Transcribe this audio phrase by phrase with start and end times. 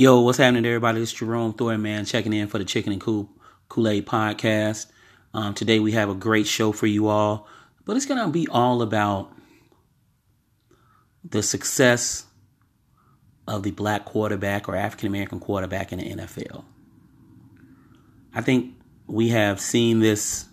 [0.00, 1.02] Yo, what's happening everybody?
[1.02, 3.28] It's Jerome Thornton, man, checking in for the Chicken and Kool
[3.68, 4.86] Kool-Aid podcast.
[5.34, 7.48] Um, today we have a great show for you all,
[7.84, 9.32] but it's to be all about
[11.24, 12.26] the success
[13.48, 16.62] of the black quarterback or African American quarterback in the NFL.
[18.32, 18.76] I think
[19.08, 20.44] we have seen this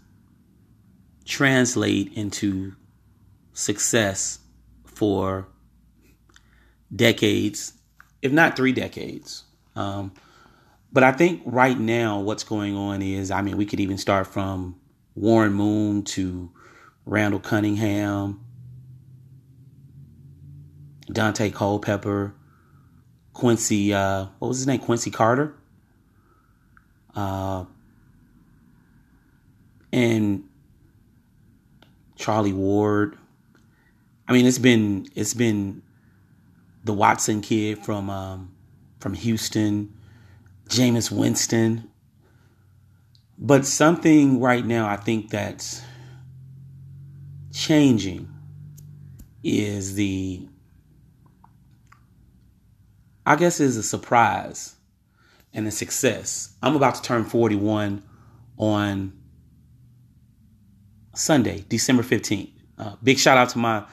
[1.23, 2.73] translate into
[3.53, 4.39] success
[4.85, 5.47] for
[6.91, 7.74] decades
[8.25, 9.43] if not three decades.
[9.75, 10.11] Um,
[10.91, 14.25] but I think right now, what's going on is, I mean, we could even start
[14.25, 14.79] from
[15.13, 16.49] Warren Moon to
[17.05, 18.43] Randall Cunningham,
[21.07, 22.33] Daunte Culpepper,
[23.33, 24.79] Quincy, uh, what was his name?
[24.79, 25.53] Quincy Carter.
[27.15, 27.65] Uh,
[29.93, 30.43] and
[32.15, 33.17] Charlie Ward.
[34.27, 35.83] I mean, it's been it's been
[36.85, 38.55] the Watson kid from um,
[38.99, 39.93] from Houston,
[40.69, 41.89] Jameis Winston.
[43.37, 45.81] But something right now I think that's
[47.51, 48.29] changing
[49.43, 50.47] is the
[53.25, 54.75] I guess is a surprise
[55.53, 56.55] and a success.
[56.61, 58.03] I'm about to turn 41
[58.57, 59.13] on
[61.15, 62.51] Sunday, December 15th.
[62.77, 63.85] Uh, big shout out to my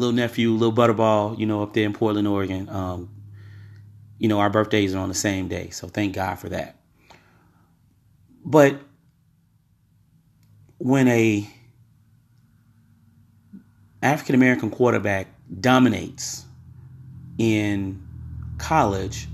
[0.00, 2.68] little nephew, little Butterball, you know, up there in Portland, Oregon.
[2.68, 3.10] Um,
[4.18, 6.76] you know, our birthdays are on the same day, so thank God for that.
[8.44, 8.80] But
[10.78, 11.48] when a
[14.02, 15.28] African American quarterback
[15.60, 16.44] dominates
[17.38, 18.02] in
[18.58, 19.28] college,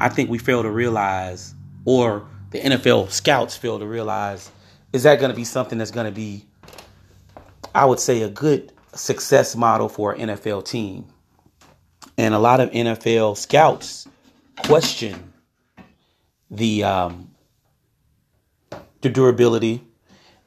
[0.00, 4.50] I think we fail to realize, or the NFL scouts fail to realize,
[4.92, 6.46] is that going to be something that's going to be,
[7.74, 11.06] I would say, a good success model for an NFL team.
[12.18, 14.08] And a lot of NFL scouts
[14.64, 15.32] question
[16.50, 17.30] the um,
[19.00, 19.84] the durability.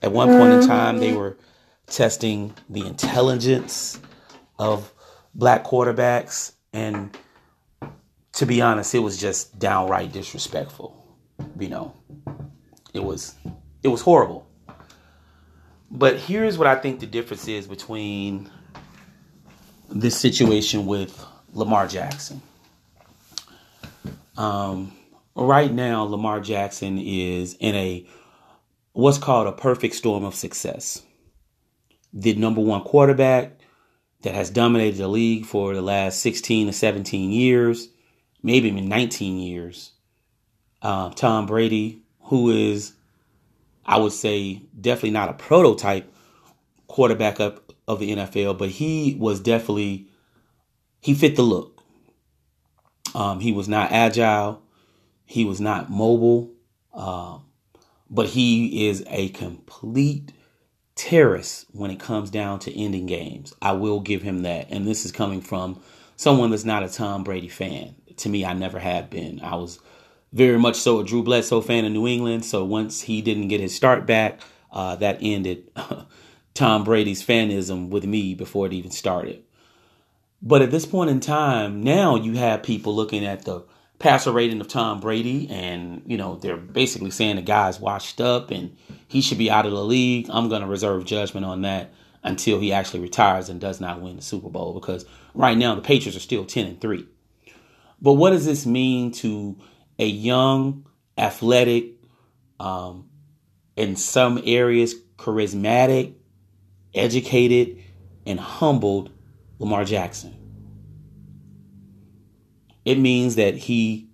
[0.01, 1.37] At one point in time, they were
[1.87, 3.99] testing the intelligence
[4.57, 4.93] of
[5.35, 7.15] black quarterbacks, and
[8.33, 10.95] to be honest, it was just downright disrespectful.
[11.59, 11.93] You know,
[12.93, 13.35] it was
[13.83, 14.48] it was horrible.
[15.91, 18.49] But here's what I think the difference is between
[19.89, 22.41] this situation with Lamar Jackson.
[24.37, 24.93] Um,
[25.35, 28.07] right now, Lamar Jackson is in a
[28.93, 31.01] what's called a perfect storm of success.
[32.13, 33.59] The number one quarterback
[34.21, 37.87] that has dominated the league for the last 16 to 17 years,
[38.43, 39.93] maybe even 19 years.
[40.81, 42.93] Uh, Tom Brady, who is
[43.89, 46.13] I would say definitely not a prototype
[46.85, 50.07] quarterback up of the NFL, but he was definitely
[51.01, 51.81] he fit the look.
[53.15, 54.61] Um, he was not agile,
[55.25, 56.51] he was not mobile,
[56.93, 57.45] um,
[58.11, 60.33] but he is a complete
[60.93, 63.55] terrorist when it comes down to ending games.
[63.59, 65.81] I will give him that, and this is coming from
[66.15, 67.95] someone that's not a Tom Brady fan.
[68.17, 69.39] To me, I never have been.
[69.41, 69.79] I was
[70.31, 72.45] very much so a Drew Bledsoe fan of New England.
[72.45, 74.39] So once he didn't get his start back,
[74.71, 75.71] uh, that ended
[76.53, 79.43] Tom Brady's fanism with me before it even started.
[80.41, 83.65] But at this point in time, now you have people looking at the
[83.97, 88.49] passer rating of Tom Brady, and you know they're basically saying the guy's washed up
[88.51, 88.75] and
[89.07, 90.27] he should be out of the league.
[90.29, 91.91] I'm going to reserve judgment on that
[92.23, 95.81] until he actually retires and does not win the Super Bowl because right now the
[95.81, 97.05] Patriots are still 10 and 3.
[98.01, 99.57] But what does this mean to
[99.99, 100.87] a young,
[101.17, 101.93] athletic,
[102.59, 103.09] um,
[103.75, 106.15] in some areas charismatic,
[106.95, 107.83] educated,
[108.25, 109.11] and humbled
[109.59, 110.35] Lamar Jackson.
[112.85, 114.09] It means that he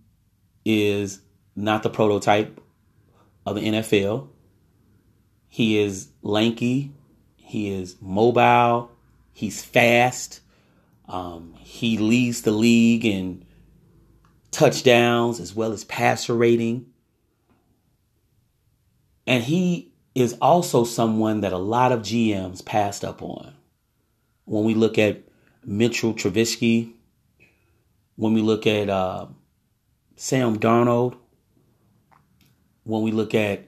[0.65, 1.21] is
[1.55, 2.59] not the prototype
[3.45, 4.27] of the NFL.
[5.47, 6.91] He is lanky.
[7.37, 8.91] He is mobile.
[9.31, 10.41] He's fast.
[11.07, 13.45] Um, he leads the league in
[14.55, 16.85] touchdowns as well as passer rating.
[19.27, 23.53] And he is also someone that a lot of GMs passed up on.
[24.45, 25.23] When we look at
[25.65, 26.93] Mitchell Trubisky,
[28.15, 29.25] when we look at uh,
[30.15, 31.17] Sam Darnold,
[32.83, 33.67] when we look at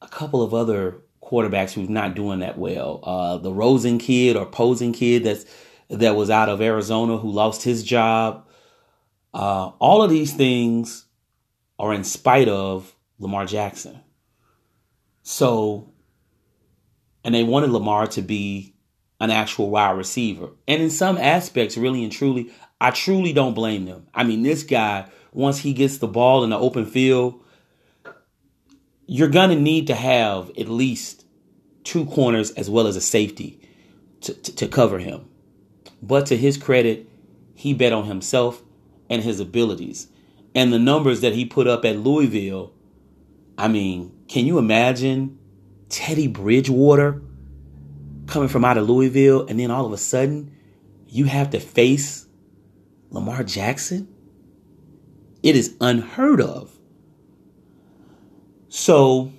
[0.00, 4.46] a couple of other quarterbacks who's not doing that well, uh, the Rosen kid or
[4.46, 5.44] Posing kid that's
[5.88, 8.46] that was out of Arizona who lost his job.
[9.32, 11.06] Uh, all of these things
[11.78, 14.00] are in spite of Lamar Jackson.
[15.22, 15.92] So,
[17.24, 18.74] and they wanted Lamar to be
[19.20, 20.50] an actual wide receiver.
[20.68, 24.06] And in some aspects, really and truly, I truly don't blame them.
[24.14, 27.42] I mean, this guy, once he gets the ball in the open field,
[29.06, 31.24] you're going to need to have at least
[31.84, 33.60] two corners as well as a safety
[34.22, 35.28] to, to, to, cover him.
[36.02, 37.08] But to his credit,
[37.54, 38.62] he bet on himself
[39.08, 40.08] and his abilities.
[40.54, 42.72] And the numbers that he put up at Louisville,
[43.58, 45.38] I mean, can you imagine
[45.88, 47.22] Teddy Bridgewater
[48.26, 50.54] coming from out of Louisville and then all of a sudden
[51.08, 52.26] you have to face
[53.10, 54.08] Lamar Jackson?
[55.42, 56.72] It is unheard of.
[58.68, 59.32] So,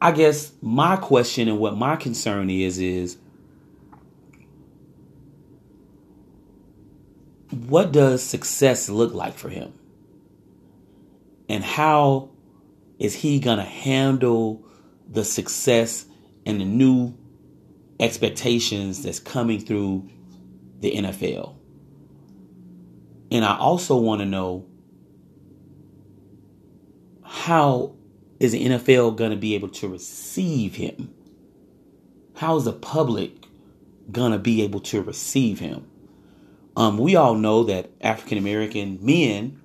[0.00, 3.16] I guess my question and what my concern is is
[7.50, 9.72] what does success look like for him?
[11.48, 12.30] And how
[12.98, 14.64] is he going to handle
[15.08, 16.06] the success
[16.44, 17.14] and the new
[18.00, 20.08] expectations that's coming through
[20.80, 21.54] the NFL?
[23.30, 24.66] And I also want to know
[27.22, 27.94] how
[28.40, 31.12] is the NFL going to be able to receive him?
[32.34, 33.46] How is the public
[34.10, 35.86] going to be able to receive him?
[36.76, 39.62] Um, we all know that African American men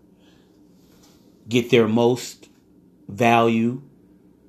[1.48, 2.50] get their most
[3.10, 3.82] value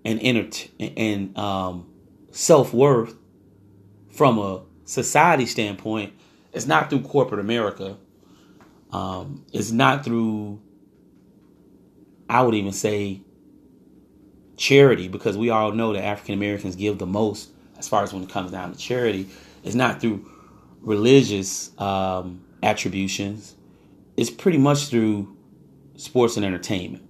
[0.05, 1.93] and enter- and um,
[2.31, 3.14] self worth
[4.11, 6.12] from a society standpoint.
[6.53, 7.97] It's not through corporate America.
[8.93, 10.61] Um, it's not through.
[12.29, 13.23] I would even say
[14.56, 18.23] charity because we all know that African Americans give the most as far as when
[18.23, 19.29] it comes down to charity.
[19.65, 20.31] It's not through
[20.81, 23.55] religious um, attributions.
[24.17, 25.37] It's pretty much through
[25.97, 27.09] sports and entertainment.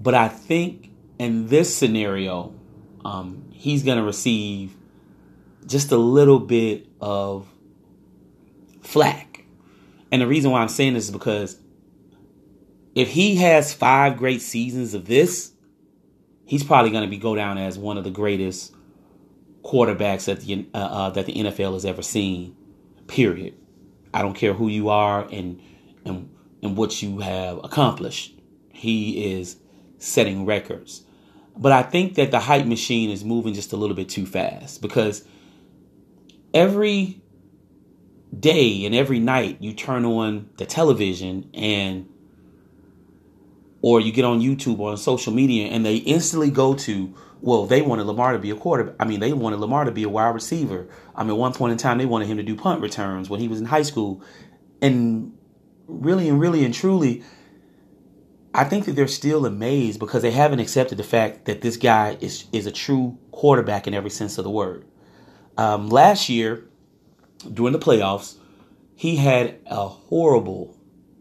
[0.00, 2.54] But I think in this scenario,
[3.04, 4.76] um, he's going to receive
[5.66, 7.48] just a little bit of
[8.82, 9.44] flack.
[10.10, 11.58] And the reason why I'm saying this is because
[12.94, 15.52] if he has five great seasons of this,
[16.46, 18.74] he's probably going to be go down as one of the greatest
[19.62, 22.56] quarterbacks that the uh, uh, that the NFL has ever seen.
[23.08, 23.54] Period.
[24.14, 25.60] I don't care who you are and
[26.04, 26.30] and
[26.62, 28.38] and what you have accomplished.
[28.72, 29.56] He is
[29.98, 31.02] setting records.
[31.56, 34.80] But I think that the hype machine is moving just a little bit too fast
[34.80, 35.24] because
[36.54, 37.20] every
[38.38, 42.08] day and every night you turn on the television and
[43.82, 47.66] or you get on YouTube or on social media and they instantly go to, well,
[47.66, 48.96] they wanted Lamar to be a quarterback.
[48.98, 50.88] I mean, they wanted Lamar to be a wide receiver.
[51.14, 53.40] I mean, at one point in time, they wanted him to do punt returns when
[53.40, 54.22] he was in high school.
[54.82, 55.32] And
[55.86, 57.22] really and really and truly,
[58.54, 62.16] I think that they're still amazed because they haven't accepted the fact that this guy
[62.20, 64.84] is, is a true quarterback in every sense of the word.
[65.56, 66.64] Um, last year,
[67.52, 68.36] during the playoffs,
[68.94, 70.76] he had a horrible,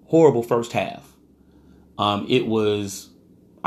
[0.06, 1.14] horrible first half.
[1.98, 3.10] Um, it was,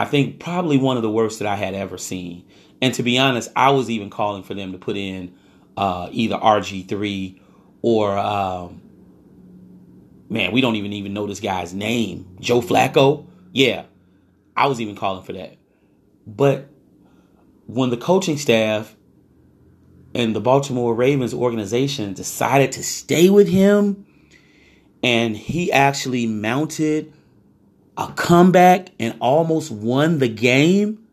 [0.00, 2.47] I think, probably one of the worst that I had ever seen.
[2.81, 5.35] And to be honest, I was even calling for them to put in
[5.76, 7.38] uh, either RG3
[7.82, 8.81] or, um,
[10.31, 13.26] man, we don't even even know this guy's name, Joe Flacco.
[13.52, 13.85] Yeah,
[14.56, 15.58] I was even calling for that.
[16.26, 16.70] But
[17.67, 18.97] when the coaching staff
[20.14, 24.07] and the Baltimore Ravens organization decided to stay with him,
[25.02, 27.12] and he actually mounted
[28.00, 31.07] a comeback and almost won the game,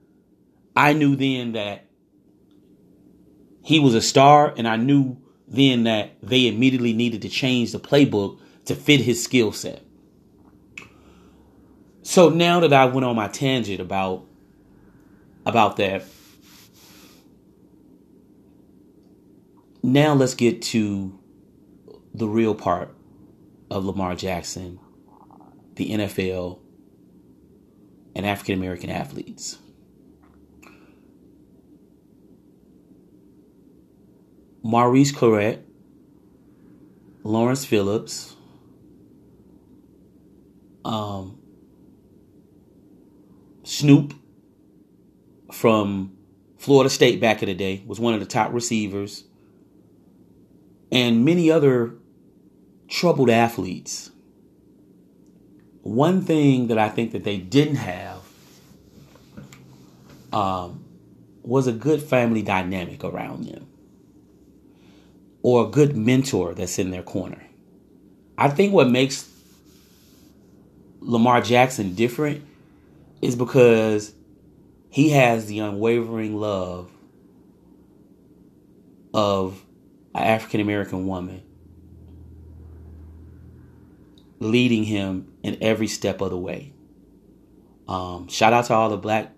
[0.73, 1.85] I knew then that
[3.61, 5.17] he was a star, and I knew
[5.49, 9.83] then that they immediately needed to change the playbook to fit his skill set.
[12.03, 14.25] So now that I went on my tangent about
[15.45, 16.05] about that,
[19.83, 21.19] now let's get to
[22.13, 22.95] the real part
[23.69, 24.79] of Lamar Jackson,
[25.75, 26.59] the NFL,
[28.17, 29.59] and African American athletes.
[34.63, 35.61] Maurice Clarett,
[37.23, 38.35] Lawrence Phillips,
[40.83, 41.37] um,
[43.63, 44.15] Snoop
[45.51, 46.17] from
[46.57, 49.25] Florida State back in the day was one of the top receivers,
[50.91, 51.93] and many other
[52.87, 54.09] troubled athletes
[55.87, 58.21] one thing that I think that they didn't have
[60.33, 60.83] um,
[61.43, 63.67] was a good family dynamic around them
[65.41, 67.41] or a good mentor that's in their corner.
[68.37, 69.31] I think what makes
[70.99, 72.43] Lamar Jackson different
[73.21, 74.13] is because
[74.89, 76.91] he has the unwavering love
[79.13, 79.63] of
[80.13, 81.43] an African American woman
[84.39, 86.73] leading him in every step of the way.
[87.87, 89.33] Um, shout out to all the black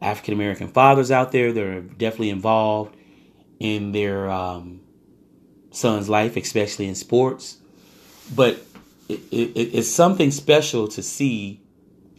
[0.00, 2.96] African American fathers out there that are definitely involved
[3.60, 4.80] in their um,
[5.70, 7.58] son's life, especially in sports.
[8.34, 8.60] But
[9.08, 11.60] it, it, it's something special to see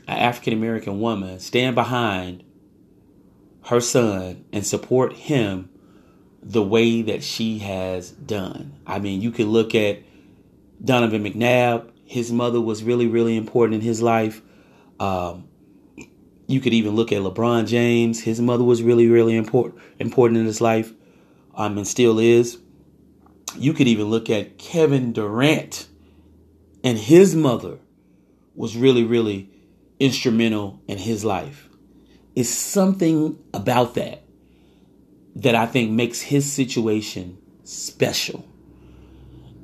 [0.08, 2.44] an African American woman stand behind
[3.66, 5.70] her son and support him
[6.42, 8.80] the way that she has done.
[8.86, 10.00] I mean, you can look at
[10.84, 11.90] Donovan McNabb.
[12.06, 14.42] His mother was really, really important in his life.
[15.00, 15.48] Um,
[16.48, 18.22] you could even look at LeBron James.
[18.22, 20.94] His mother was really, really important important in his life,
[21.56, 22.60] um, and still is.
[23.56, 25.88] You could even look at Kevin Durant,
[26.84, 27.80] and his mother
[28.56, 29.50] was really, really
[30.00, 31.70] instrumental in his life.
[32.36, 34.24] It's something about that
[35.36, 38.46] that I think makes his situation special.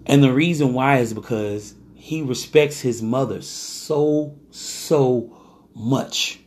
[0.05, 5.38] And the reason why is because he respects his mother so, so
[5.75, 6.39] much.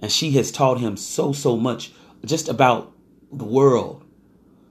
[0.00, 1.92] And she has taught him so, so much
[2.24, 2.92] just about
[3.32, 4.04] the world.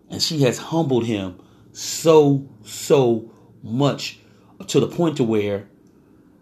[0.10, 1.40] And she has humbled him
[1.74, 4.20] so, so much
[4.68, 5.68] to the point to where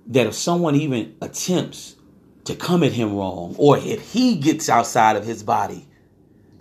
[0.08, 1.96] that if someone even attempts
[2.44, 5.88] to come at him wrong, or if he gets outside of his body,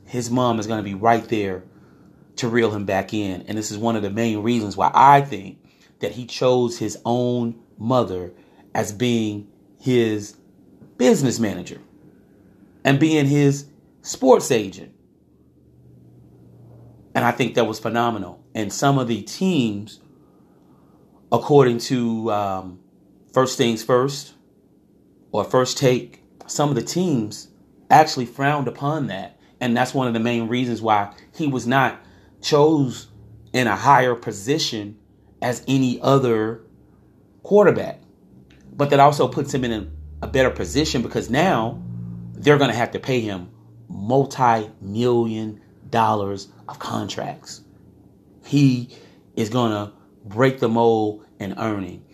[0.07, 1.65] his mom is going to be right there
[2.37, 3.43] to reel him back in.
[3.43, 5.59] And this is one of the main reasons why I think
[6.01, 8.33] that he chose his own mother
[8.75, 10.37] as being his
[10.99, 11.81] business manager
[12.85, 13.67] and being his
[14.03, 14.93] sports agent.
[17.15, 18.45] And I think that was phenomenal.
[18.55, 20.01] And some of the teams,
[21.33, 22.81] according to um,
[23.33, 24.35] First Things First
[25.33, 27.49] or First Take, some of the teams
[27.91, 29.39] actually frowned upon that.
[29.61, 32.01] And that's one of the main reasons why he was not
[32.41, 33.09] chose
[33.53, 34.97] in a higher position
[35.43, 36.63] as any other
[37.43, 38.01] quarterback.
[38.73, 39.93] But that also puts him in
[40.23, 41.83] a, better position because now
[42.35, 43.51] they're going to have to pay him
[43.89, 47.63] multi million dollars of contracts.
[48.45, 48.95] He
[49.35, 49.93] is going to
[50.25, 52.05] break the mold in earning.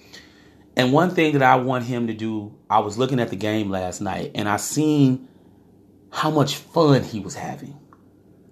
[0.77, 3.71] And one thing that I want him to do, I was looking at the game
[3.71, 5.29] last night and I seen
[6.11, 7.79] how much fun he was having.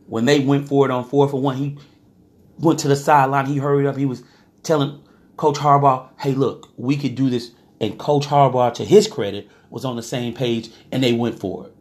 [0.06, 1.78] When they went for it on four for one, he
[2.58, 3.46] went to the sideline.
[3.46, 3.96] He hurried up.
[3.96, 4.22] He was
[4.64, 5.02] telling
[5.36, 7.52] Coach Harbaugh, hey, look, we could do this.
[7.80, 11.66] And Coach Harbaugh, to his credit, was on the same page and they went for
[11.66, 11.74] it.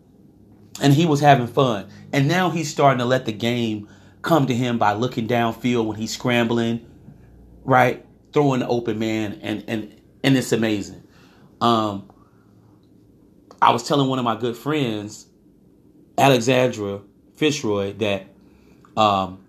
[0.82, 1.90] And he was having fun.
[2.12, 3.88] And now he's starting to let the game
[4.24, 6.86] come to him by looking downfield when he's scrambling,
[7.63, 8.06] right?
[8.32, 11.04] Throwing the open man and and and it's amazing.
[11.62, 12.10] Um
[13.62, 15.28] I was telling one of my good friends,
[16.18, 17.02] Alexandra
[17.36, 18.28] Fitzroy, that
[18.98, 19.46] um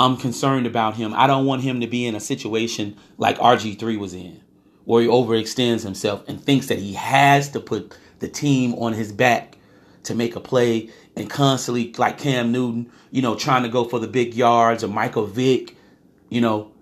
[0.00, 1.12] I'm concerned about him.
[1.14, 4.40] I don't want him to be in a situation like RG3 was in,
[4.84, 9.12] where he overextends himself and thinks that he has to put the team on his
[9.12, 9.58] back
[10.04, 13.98] to make a play and constantly, like Cam Newton, you know, trying to go for
[13.98, 15.76] the big yards or Michael Vick,
[16.30, 16.72] you know,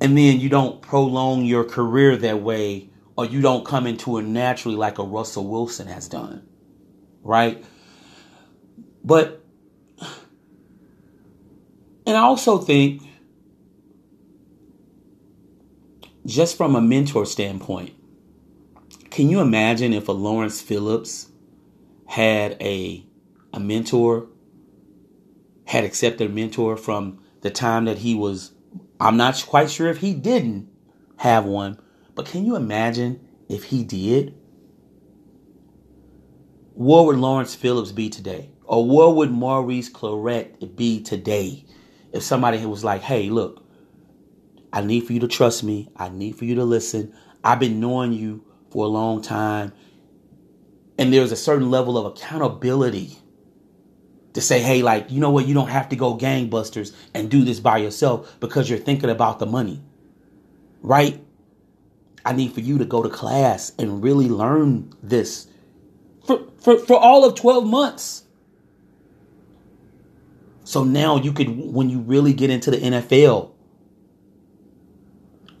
[0.00, 4.22] and then you don't prolong your career that way or you don't come into it
[4.22, 6.46] naturally like a Russell Wilson has done,
[7.24, 7.64] right?
[9.02, 9.37] But
[12.08, 13.02] and I also think,
[16.24, 17.92] just from a mentor standpoint,
[19.10, 21.28] can you imagine if a Lawrence Phillips
[22.06, 23.04] had a
[23.52, 24.28] a mentor,
[25.66, 28.52] had accepted a mentor from the time that he was
[28.98, 30.66] I'm not quite sure if he didn't
[31.18, 31.78] have one,
[32.14, 34.34] but can you imagine if he did?
[36.72, 38.48] Where would Lawrence Phillips be today?
[38.64, 41.66] Or where would Maurice Clarett be today?
[42.12, 43.64] If somebody was like, hey, look,
[44.72, 45.88] I need for you to trust me.
[45.96, 47.14] I need for you to listen.
[47.42, 49.72] I've been knowing you for a long time.
[50.98, 53.16] And there's a certain level of accountability
[54.34, 55.46] to say, hey, like, you know what?
[55.46, 59.38] You don't have to go gangbusters and do this by yourself because you're thinking about
[59.38, 59.82] the money.
[60.82, 61.22] Right?
[62.24, 65.46] I need for you to go to class and really learn this
[66.26, 68.24] for, for, for all of 12 months.
[70.68, 73.52] So now you could, when you really get into the NFL,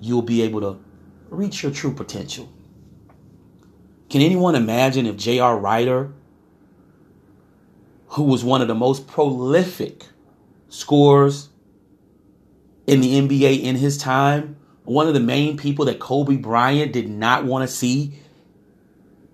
[0.02, 0.78] you'll be able to
[1.30, 2.52] reach your true potential.
[4.10, 5.56] Can anyone imagine if J.R.
[5.58, 6.12] Rider,
[8.08, 10.04] who was one of the most prolific
[10.68, 11.48] scorers
[12.86, 17.08] in the NBA in his time, one of the main people that Kobe Bryant did
[17.08, 18.12] not want to see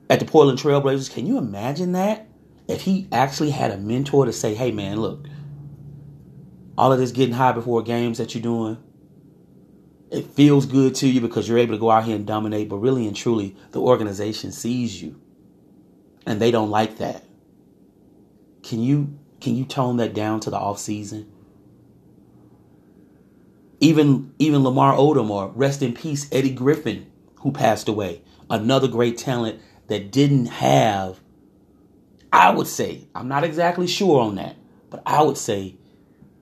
[0.09, 2.29] at the Portland Trailblazers, can you imagine that?
[2.69, 5.27] If he actually had a mentor to say, hey man, look,
[6.77, 8.79] all of this getting high before games that you're doing,
[10.11, 12.79] it feels good to you because you're able to go out here and dominate, but
[12.79, 15.21] really and truly, the organization sees you
[16.27, 17.25] and they don't like that.
[18.63, 21.31] Can you can you tone that down to the off season?
[23.81, 29.19] Even even Lamar Odom or rest in peace Eddie Griffin, who passed away, another great
[29.19, 31.21] talent that didn't have.
[32.33, 34.57] I would say I'm not exactly sure on that,
[34.91, 35.77] but I would say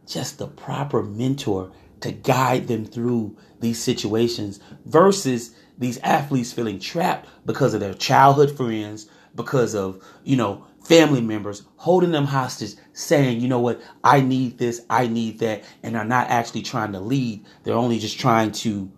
[0.07, 7.29] just the proper mentor to guide them through these situations versus these athletes feeling trapped
[7.47, 13.41] because of their childhood friends, because of, you know, family members holding them hostage, saying,
[13.41, 17.01] you know what, I need this, I need that, and are not actually trying to
[17.01, 17.45] lead.
[17.63, 18.91] They're only just trying to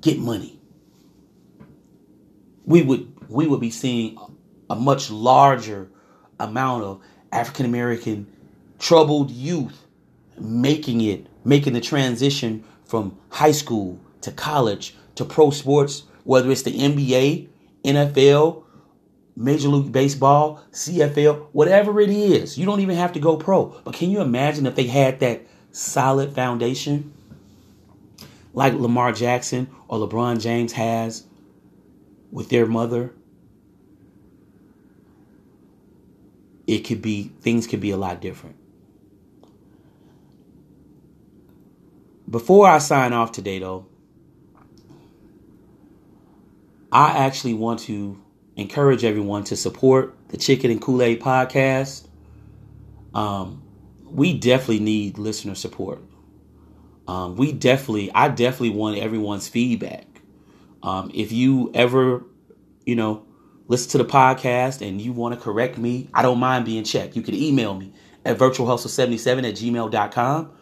[0.00, 0.60] get money.
[2.64, 4.18] We would we would be seeing
[4.68, 5.90] a much larger
[6.38, 7.00] amount of
[7.32, 8.26] African American
[8.78, 9.86] troubled youth
[10.40, 16.62] making it, making the transition from high school to college to pro sports, whether it's
[16.62, 17.48] the NBA,
[17.84, 18.64] NFL,
[19.36, 22.58] Major League Baseball, CFL, whatever it is.
[22.58, 23.66] You don't even have to go pro.
[23.84, 27.12] But can you imagine if they had that solid foundation
[28.52, 31.24] like Lamar Jackson or LeBron James has
[32.30, 33.14] with their mother?
[36.66, 38.59] It could be, things could be a lot different.
[42.30, 43.86] Before I sign off today, though,
[46.92, 48.22] I actually want to
[48.56, 52.06] encourage everyone to support the Chicken and Kool Aid podcast.
[53.14, 53.62] Um,
[54.04, 56.02] we definitely need listener support.
[57.08, 60.06] Um, we definitely, I definitely want everyone's feedback.
[60.84, 62.24] Um, if you ever,
[62.86, 63.24] you know,
[63.66, 67.16] listen to the podcast and you want to correct me, I don't mind being checked.
[67.16, 67.92] You can email me
[68.24, 70.52] at virtualhustle77 at gmail.com.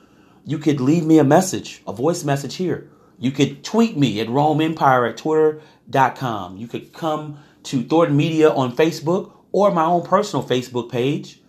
[0.49, 2.91] You could leave me a message, a voice message here.
[3.19, 6.57] You could tweet me at Rome Empire at twitter.com.
[6.57, 11.43] You could come to Thornton Media on Facebook or my own personal Facebook page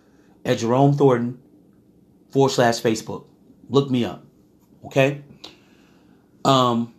[0.44, 1.40] at Jerome Thornton
[2.30, 3.24] forward slash Facebook.
[3.70, 4.22] Look me up.
[4.84, 5.22] Okay.
[6.44, 6.92] Um,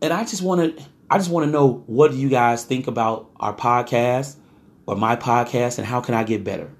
[0.00, 2.86] and I just want to, I just want to know what do you guys think
[2.86, 4.36] about our podcast
[4.86, 6.70] or my podcast and how can I get better?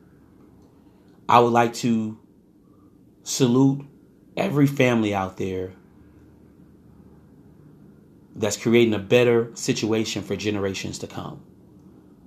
[1.28, 2.16] I would like to
[3.24, 3.86] salute
[4.36, 5.72] every family out there
[8.34, 11.42] that's creating a better situation for generations to come.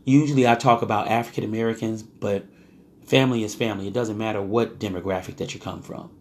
[0.05, 2.45] Usually I talk about African Americans, but
[3.05, 3.87] family is family.
[3.87, 6.11] It doesn't matter what demographic that you come from.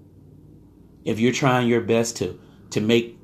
[1.05, 3.19] If you're trying your best to to make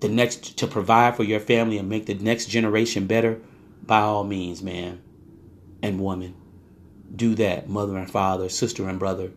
[0.00, 3.40] the next to provide for your family and make the next generation better,
[3.82, 5.00] by all means, man
[5.82, 6.34] and woman,
[7.14, 7.68] do that.
[7.68, 9.30] Mother and father, sister and brother,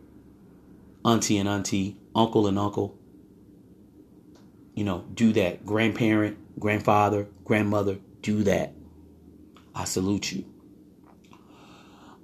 [1.04, 2.98] auntie and auntie, uncle and uncle.
[4.74, 5.64] You know, do that.
[5.64, 8.74] Grandparent, grandfather, grandmother, do that.
[9.74, 10.44] I salute you.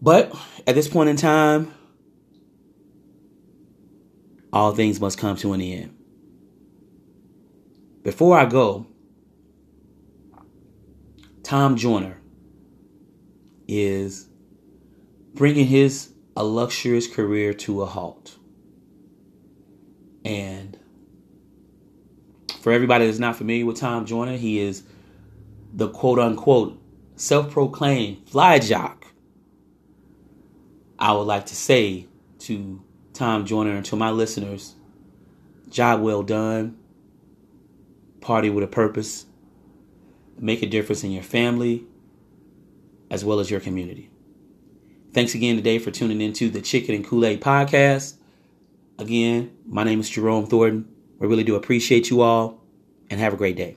[0.02, 0.34] But
[0.66, 1.72] at this point in time,
[4.52, 5.96] all things must come to an end.
[8.02, 8.86] Before I go,
[11.42, 12.20] Tom Joyner
[13.66, 14.28] is
[15.32, 18.36] bringing his illustrious career to a halt.
[20.34, 20.76] And
[22.60, 24.82] for everybody that's not familiar with Tom Joyner, he is
[25.72, 26.80] the quote unquote
[27.16, 29.06] self proclaimed fly jock.
[30.98, 32.08] I would like to say
[32.40, 34.74] to Tom Joyner and to my listeners,
[35.68, 36.78] job well done,
[38.20, 39.26] party with a purpose,
[40.38, 41.84] make a difference in your family
[43.10, 44.10] as well as your community.
[45.12, 48.16] Thanks again today for tuning into the Chicken and Kool Aid podcast.
[48.96, 50.88] Again, my name is Jerome Thornton.
[51.18, 52.62] We really do appreciate you all
[53.10, 53.76] and have a great day.